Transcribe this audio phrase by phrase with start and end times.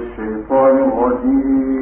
[0.00, 1.79] الشيطان الرجيم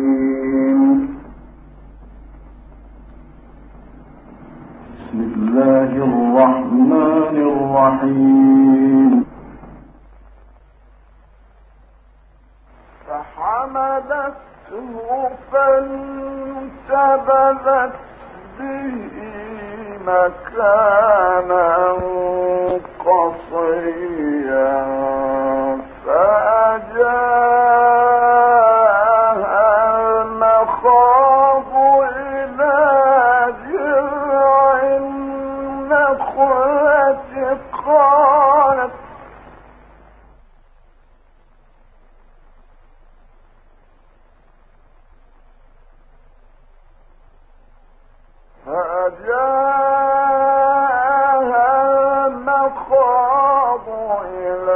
[52.68, 53.88] فأجاها المخاض
[54.24, 54.67] إلى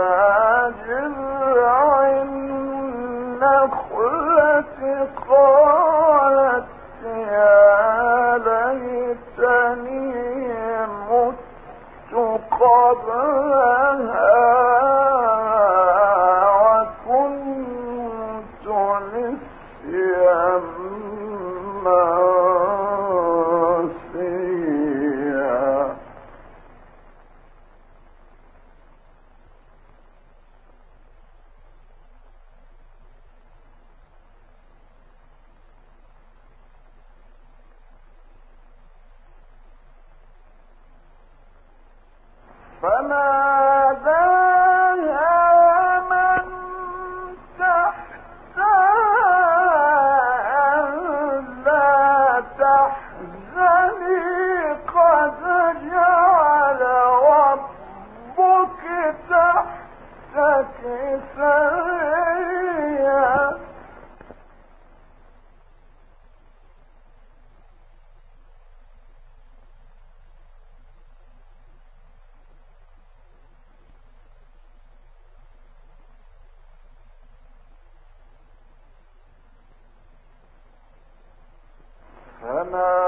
[82.43, 83.02] فناداها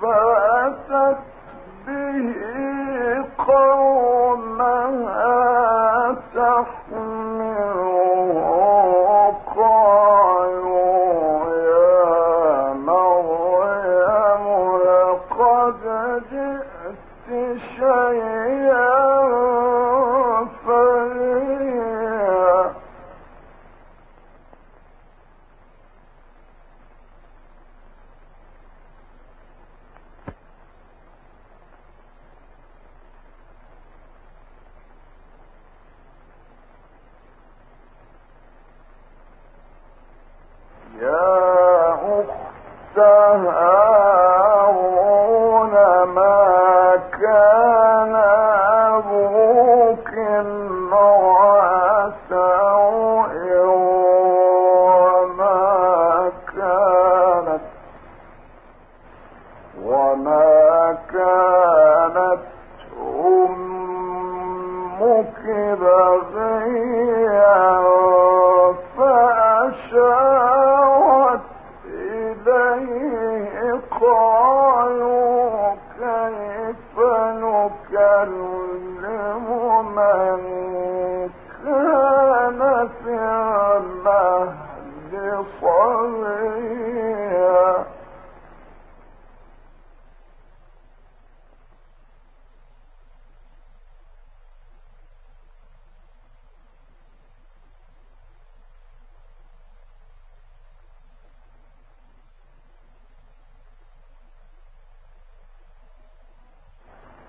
[0.00, 0.27] the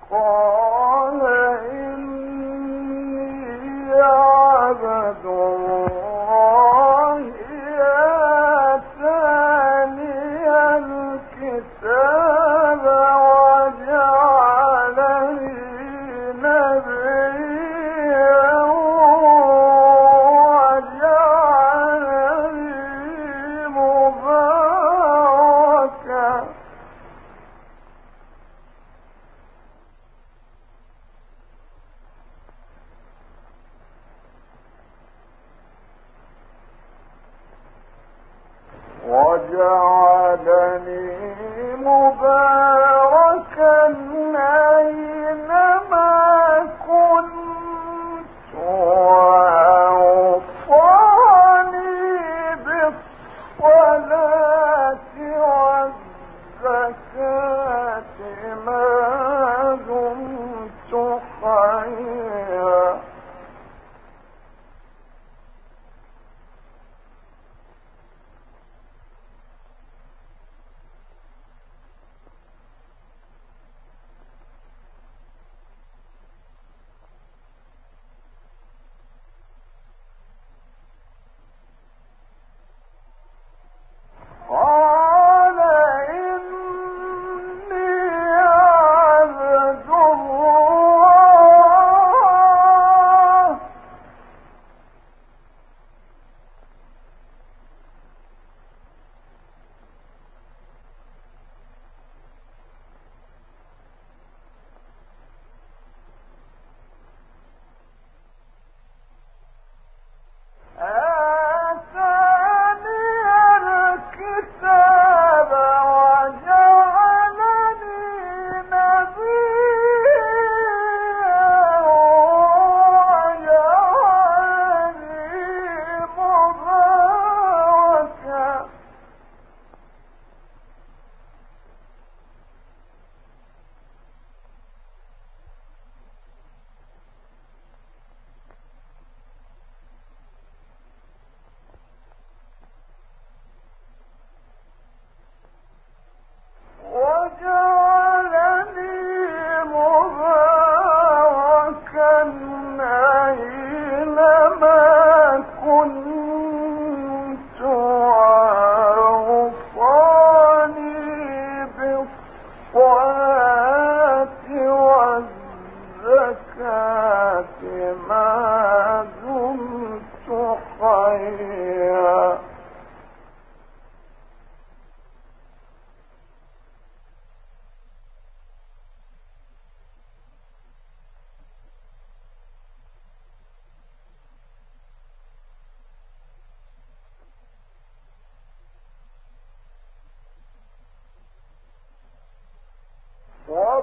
[0.10, 0.49] for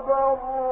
[0.07, 0.66] صبروا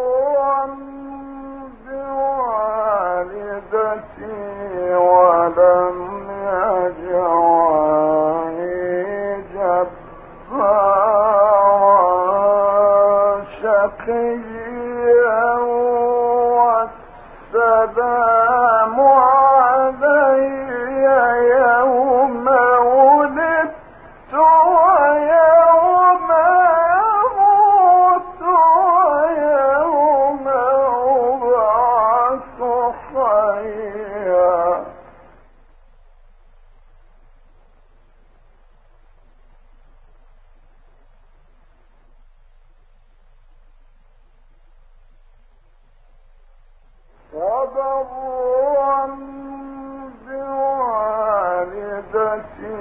[52.14, 52.74] بوالدتي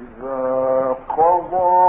[0.00, 1.79] إذا قضى